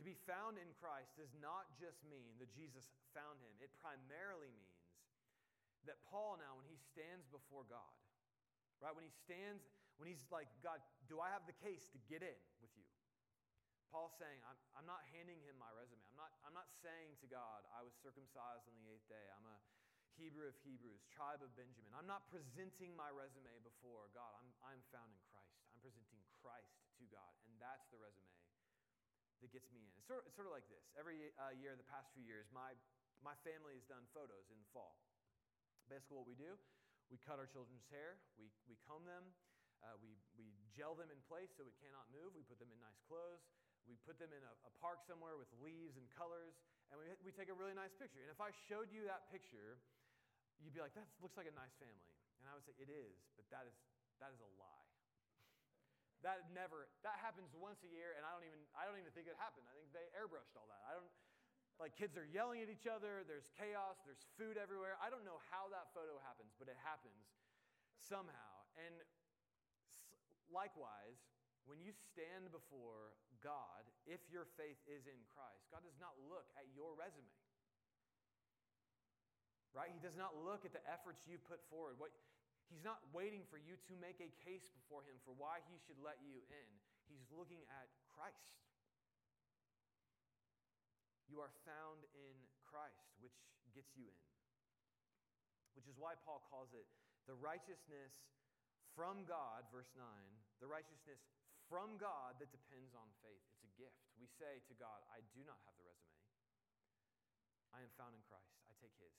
[0.01, 4.51] To be found in Christ does not just mean that Jesus found him, it primarily
[4.51, 4.83] means
[5.87, 7.95] that Paul now, when he stands before God,
[8.83, 9.63] right, when he stands,
[10.03, 12.90] when he's like, God, do I have the case to get in with you?
[13.91, 15.99] Paul's saying, I'm, I'm not handing him my resume.
[16.15, 19.27] I'm not, I'm not saying to God, I was circumcised on the eighth day.
[19.35, 19.59] I'm a
[20.15, 21.91] Hebrew of Hebrews, tribe of Benjamin.
[21.99, 24.31] I'm not presenting my resume before God.
[24.39, 25.59] I'm, I'm found in Christ.
[25.75, 26.71] I'm presenting Christ
[27.03, 27.35] to God.
[27.51, 28.31] And that's the resume
[29.43, 29.91] that gets me in.
[29.99, 30.87] It's sort of, it's sort of like this.
[30.95, 32.79] Every uh, year, the past few years, my,
[33.27, 35.03] my family has done photos in the fall.
[35.91, 36.55] Basically, what we do,
[37.11, 39.35] we cut our children's hair, we, we comb them,
[39.83, 42.79] uh, we, we gel them in place so it cannot move, we put them in
[42.79, 43.43] nice clothes
[43.91, 46.55] we put them in a, a, park somewhere with leaves and colors,
[46.89, 48.23] and we, we take a really nice picture.
[48.23, 49.83] And if I showed you that picture,
[50.63, 52.15] you'd be like, that looks like a nice family.
[52.39, 53.75] And I would say, it is, but that is,
[54.23, 54.87] that is a lie.
[56.27, 59.29] that never that happens once a year, and I don't even I don't even think
[59.29, 59.65] it happened.
[59.69, 60.81] I think they airbrushed all that.
[60.85, 61.13] I don't
[61.81, 63.25] like kids are yelling at each other.
[63.25, 63.97] There's chaos.
[64.05, 65.01] There's food everywhere.
[65.01, 67.25] I don't know how that photo happens, but it happens
[67.97, 68.53] somehow.
[68.77, 69.01] And
[70.53, 71.17] likewise,
[71.71, 73.15] when you stand before
[73.47, 77.31] God, if your faith is in Christ, God does not look at your resume.
[79.71, 79.95] Right?
[79.95, 81.95] He does not look at the efforts you've put forward.
[82.03, 82.11] What,
[82.67, 86.03] he's not waiting for you to make a case before him for why he should
[86.03, 86.71] let you in.
[87.07, 88.67] He's looking at Christ.
[91.31, 92.35] You are found in
[92.67, 93.39] Christ, which
[93.71, 94.23] gets you in.
[95.79, 96.91] Which is why Paul calls it
[97.31, 98.11] the righteousness
[98.99, 100.03] from God, verse 9,
[100.59, 101.23] the righteousness
[101.71, 103.47] from God that depends on faith.
[103.55, 104.03] It's a gift.
[104.19, 106.19] We say to God, I do not have the resume.
[107.71, 108.59] I am found in Christ.
[108.67, 109.15] I take his.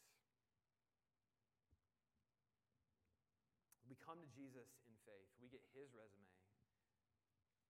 [3.88, 5.32] We come to Jesus in faith.
[5.40, 6.28] We get his resume,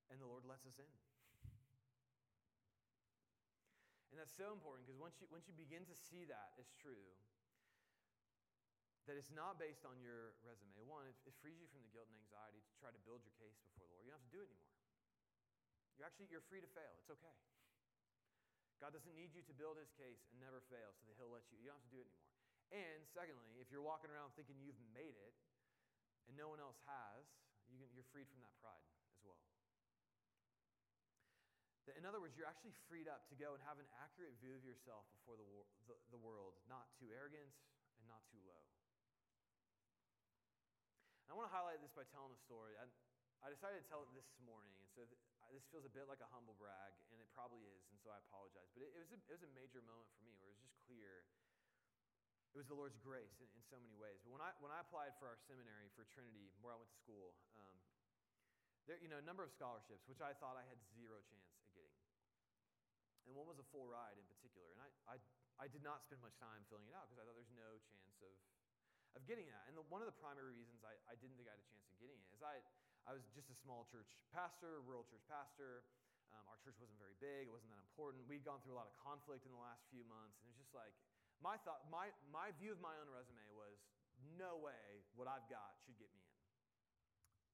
[0.10, 0.90] and the Lord lets us in.
[4.10, 7.10] And that's so important because once you, once you begin to see that as true,
[9.10, 10.78] that it's not based on your resume.
[10.86, 13.34] One, it, it, frees you from the guilt and anxiety to try to build your
[13.42, 14.06] case before the Lord.
[14.06, 14.78] You don't have to do it anymore.
[15.98, 16.94] You're actually you're free to fail.
[17.02, 17.36] It's okay.
[18.82, 21.46] God doesn't need you to build his case and never fail so that he'll let
[21.54, 21.62] you.
[21.62, 22.34] You don't have to do it anymore.
[22.74, 25.36] And secondly, if you're walking around thinking you've made it
[26.26, 27.30] and no one else has,
[27.70, 28.82] you can, you're freed from that pride
[29.14, 29.38] as well.
[31.98, 34.64] In other words, you're actually freed up to go and have an accurate view of
[34.64, 35.46] yourself before the,
[35.92, 37.52] the, the world, not too arrogant
[38.00, 38.64] and not too low.
[41.32, 42.76] I want to highlight this by telling a story.
[42.76, 42.84] I,
[43.40, 45.16] I decided to tell it this morning, and so th-
[45.56, 48.20] this feels a bit like a humble brag, and it probably is, and so I
[48.28, 48.68] apologize.
[48.76, 50.68] But it, it, was, a, it was a major moment for me where it was
[50.68, 51.24] just clear
[52.52, 54.20] it was the Lord's grace in, in so many ways.
[54.28, 57.00] But when I, when I applied for our seminary for Trinity, where I went to
[57.00, 57.80] school, um,
[58.84, 61.64] there, you know, a number of scholarships, which I thought I had zero chance at
[61.72, 61.96] getting.
[63.24, 64.68] And one was a full ride in particular.
[64.76, 65.18] And I, I,
[65.64, 68.04] I did not spend much time filling it out because I thought there's no chance
[68.04, 68.20] of
[69.16, 69.68] of getting that.
[69.68, 71.84] And the, one of the primary reasons I, I didn't think I had a chance
[71.92, 72.64] of getting it is I,
[73.08, 75.84] I was just a small church pastor, rural church pastor.
[76.32, 78.24] Um, our church wasn't very big, it wasn't that important.
[78.24, 80.72] We'd gone through a lot of conflict in the last few months, and it's just
[80.72, 80.96] like
[81.44, 83.76] my thought, my, my view of my own resume was
[84.40, 86.40] no way what I've got should get me in.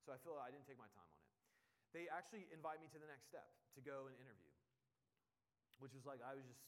[0.05, 1.33] So I feel like I didn't take my time on it.
[1.95, 4.53] They actually invite me to the next step to go and interview,
[5.81, 6.61] which was like I was just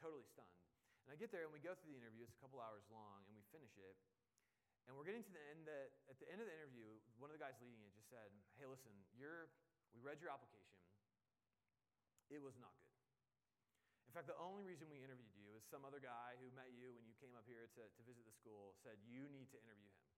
[0.00, 0.56] totally stunned.
[1.04, 2.22] And I get there and we go through the interview.
[2.22, 3.98] It's a couple hours long, and we finish it.
[4.86, 7.34] And we're getting to the end that at the end of the interview, one of
[7.38, 9.50] the guys leading it just said, Hey, listen, you're,
[9.94, 10.78] we read your application.
[12.32, 12.92] It was not good.
[14.08, 16.92] In fact, the only reason we interviewed you is some other guy who met you
[16.92, 19.88] when you came up here to, to visit the school said, You need to interview
[19.88, 20.08] him.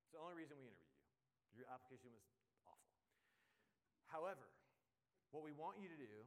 [0.00, 0.96] It's the only reason we interviewed
[1.52, 1.64] you.
[1.64, 2.24] Your application was
[2.64, 2.96] awful.
[4.08, 4.48] However,
[5.34, 6.24] what we want you to do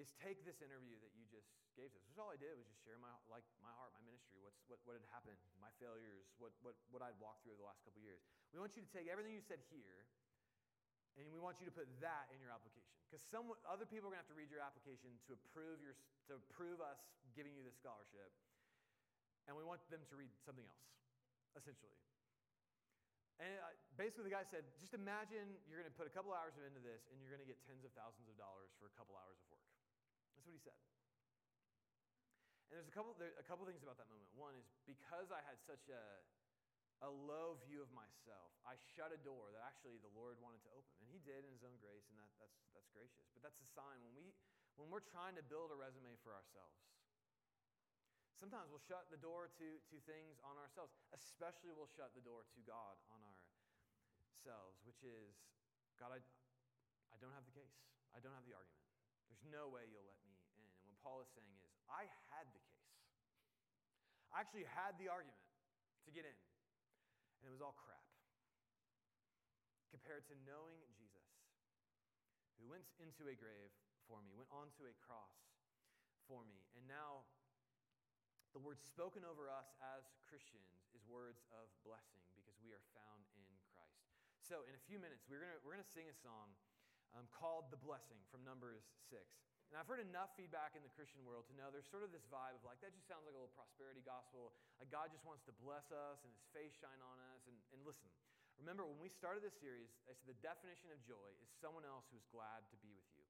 [0.00, 2.04] is take this interview that you just gave to us.
[2.08, 4.80] Which all I did was just share my like my heart, my ministry, what's what,
[4.88, 8.24] what had happened, my failures, what what what I'd walked through the last couple years.
[8.56, 10.08] We want you to take everything you said here,
[11.20, 12.88] and we want you to put that in your application.
[13.04, 15.92] Because some other people are gonna have to read your application to approve your
[16.32, 17.04] to approve us
[17.36, 18.32] giving you this scholarship.
[19.44, 20.88] And we want them to read something else,
[21.58, 22.00] essentially.
[23.40, 26.52] And uh, basically, the guy said, just imagine you're going to put a couple hours
[26.60, 29.16] into this and you're going to get tens of thousands of dollars for a couple
[29.16, 29.79] hours of work.
[30.50, 30.82] What he said.
[32.70, 34.26] And there's a couple, there, a couple things about that moment.
[34.34, 36.02] One is because I had such a,
[37.06, 40.70] a low view of myself, I shut a door that actually the Lord wanted to
[40.74, 40.90] open.
[40.98, 43.30] And he did in his own grace, and that, that's, that's gracious.
[43.30, 44.34] But that's a sign when, we,
[44.74, 46.82] when we're trying to build a resume for ourselves.
[48.34, 52.42] Sometimes we'll shut the door to, to things on ourselves, especially we'll shut the door
[52.42, 55.38] to God on ourselves, which is
[55.94, 56.18] God, I,
[57.14, 57.78] I don't have the case,
[58.10, 58.90] I don't have the argument.
[59.30, 60.29] There's no way you'll let me
[61.00, 62.96] Paul is saying is, I had the case.
[64.30, 65.42] I actually had the argument
[66.06, 66.38] to get in,
[67.42, 68.04] and it was all crap.
[69.90, 71.26] Compared to knowing Jesus,
[72.56, 73.74] who went into a grave
[74.06, 75.34] for me, went onto a cross
[76.30, 77.26] for me, and now
[78.54, 83.22] the word spoken over us as Christians is words of blessing because we are found
[83.34, 84.02] in Christ.
[84.42, 86.54] So, in a few minutes, we're going we're gonna sing a song
[87.14, 89.22] um, called The Blessing from Numbers 6.
[89.70, 92.26] And I've heard enough feedback in the Christian world to know there's sort of this
[92.26, 94.50] vibe of like, that just sounds like a little prosperity gospel.
[94.82, 97.46] Like God just wants to bless us and his face shine on us.
[97.46, 98.10] And, and listen,
[98.58, 102.10] remember when we started this series, I said the definition of joy is someone else
[102.10, 103.22] who's glad to be with you.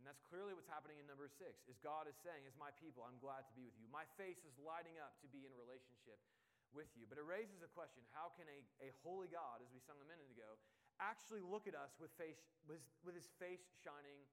[0.00, 3.04] And that's clearly what's happening in number six, is God is saying, as my people,
[3.04, 3.84] I'm glad to be with you.
[3.92, 6.18] My face is lighting up to be in relationship
[6.72, 7.04] with you.
[7.06, 10.08] But it raises a question, how can a, a holy God, as we sung a
[10.08, 10.56] minute ago,
[10.98, 14.24] actually look at us with, face, with, with his face shining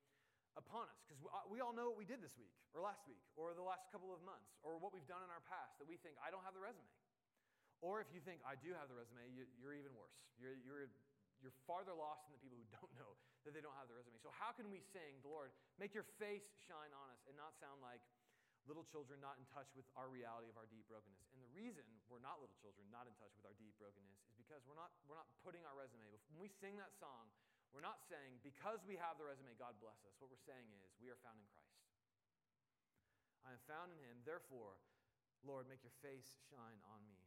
[0.58, 1.00] upon us.
[1.06, 3.66] Because uh, we all know what we did this week, or last week, or the
[3.66, 6.34] last couple of months, or what we've done in our past that we think, I
[6.34, 6.89] don't have the resume.
[7.80, 10.20] Or if you think, I do have the resume, you, are even worse.
[10.36, 10.91] You're, you're,
[11.39, 13.16] you're farther lost than the people who don't know
[13.47, 14.20] that they don't have the resume.
[14.20, 17.56] So, how can we sing, the Lord, make your face shine on us and not
[17.56, 18.04] sound like
[18.68, 21.32] little children not in touch with our reality of our deep brokenness?
[21.32, 24.36] And the reason we're not little children not in touch with our deep brokenness is
[24.36, 26.04] because we're not, we're not putting our resume.
[26.36, 27.32] When we sing that song,
[27.70, 30.17] we're not saying, because we have the resume, God bless us.
[30.17, 31.70] What we're saying is, we are found in Christ.
[33.45, 34.26] I am found in Him.
[34.26, 34.82] Therefore,
[35.45, 37.22] Lord, make your face shine on me.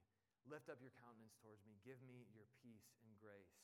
[0.50, 1.78] Lift up your countenance towards me.
[1.86, 3.62] Give me your peace and grace.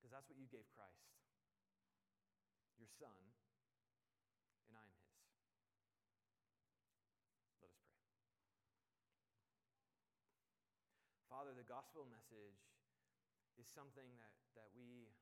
[0.00, 1.12] Because that's what you gave Christ,
[2.80, 3.20] your Son,
[4.68, 5.20] and I am His.
[7.60, 8.00] Let us pray.
[11.28, 12.56] Father, the gospel message
[13.60, 15.12] is something that, that we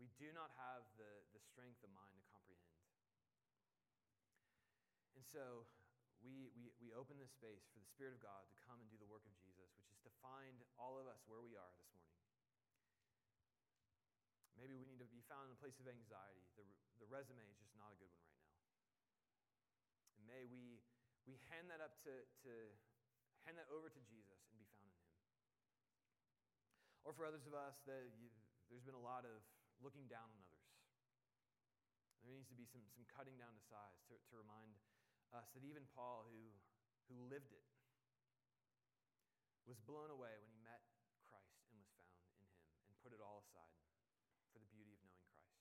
[0.00, 2.80] we do not have the, the strength of mind to comprehend.
[5.12, 5.68] And so
[6.24, 8.96] we, we, we open this space for the Spirit of God to come and do
[8.96, 11.92] the work of Jesus, which is to find all of us where we are this
[11.92, 12.16] morning.
[14.56, 16.44] Maybe we need to be found in a place of anxiety.
[16.56, 16.64] The,
[17.00, 18.60] the resume is just not a good one right now.
[20.16, 20.80] And may we,
[21.28, 22.12] we hand that up to,
[22.44, 22.52] to
[23.44, 25.16] hand that over to Jesus and be found in Him.
[27.08, 28.28] Or for others of us, that you,
[28.68, 29.40] there's been a lot of
[29.80, 30.60] looking down on others.
[32.20, 34.76] There needs to be some, some cutting down to size to, to remind
[35.32, 36.52] us that even Paul, who,
[37.08, 37.64] who lived it,
[39.64, 40.82] was blown away when he met
[41.30, 42.50] Christ and was found in him
[42.90, 43.80] and put it all aside
[44.50, 45.56] for the beauty of knowing Christ.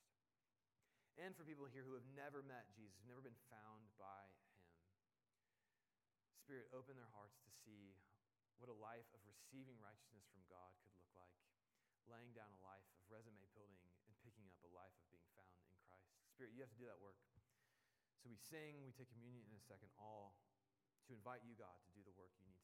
[1.20, 4.49] And for people here who have never met Jesus, never been found by him,
[6.41, 7.93] Spirit, open their hearts to see
[8.57, 11.38] what a life of receiving righteousness from God could look like,
[12.09, 13.78] laying down a life of resume building
[14.80, 16.07] life of being found in Christ.
[16.32, 17.19] Spirit, you have to do that work.
[18.23, 20.39] So we sing, we take communion in a second, all
[21.07, 22.59] to invite you, God, to do the work you need.